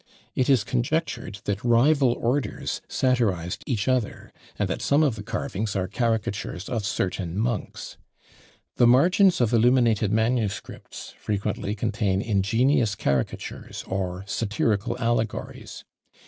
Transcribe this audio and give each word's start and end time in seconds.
It 0.33 0.49
is 0.49 0.63
conjectured 0.63 1.41
that 1.43 1.63
rival 1.63 2.13
orders 2.19 2.81
satirised 2.87 3.63
each 3.67 3.87
other, 3.87 4.33
and 4.57 4.67
that 4.67 4.81
some 4.81 5.03
of 5.03 5.13
the 5.15 5.21
carvings 5.21 5.75
are 5.75 5.87
caricatures 5.87 6.67
of 6.69 6.87
certain 6.87 7.37
monks. 7.37 7.97
The 8.77 8.87
margins 8.87 9.39
of 9.39 9.53
illuminated 9.53 10.11
manuscripts 10.11 11.13
frequently 11.19 11.75
contain 11.75 12.19
ingenious 12.19 12.95
caricatures, 12.95 13.83
or 13.85 14.23
satirical 14.25 14.97
allegories. 14.97 15.83